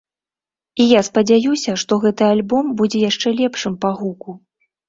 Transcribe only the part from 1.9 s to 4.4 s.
гэты альбом будзе яшчэ лепшым па гуку.